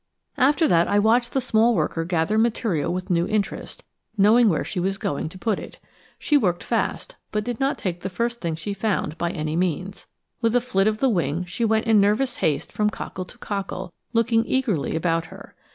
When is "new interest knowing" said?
3.11-4.49